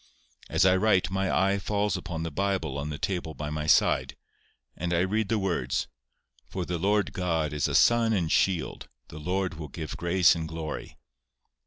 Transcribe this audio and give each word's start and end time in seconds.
As 0.49 0.65
I 0.65 0.77
write, 0.77 1.11
my 1.11 1.31
eye 1.31 1.59
falls 1.59 1.95
upon 1.95 2.23
the 2.23 2.31
Bible 2.31 2.75
on 2.75 2.89
the 2.89 2.97
table 2.97 3.35
by 3.35 3.51
my 3.51 3.67
side, 3.67 4.15
and 4.75 4.95
I 4.95 5.01
read 5.01 5.29
the 5.29 5.37
words, 5.37 5.85
"For 6.47 6.65
the 6.65 6.79
Lord 6.79 7.13
God 7.13 7.53
is 7.53 7.67
a 7.67 7.75
sun 7.75 8.11
and 8.11 8.31
shield, 8.31 8.87
the 9.09 9.19
Lord 9.19 9.59
will 9.59 9.67
give 9.67 9.95
grace 9.95 10.33
and 10.33 10.47
glory." 10.47 10.97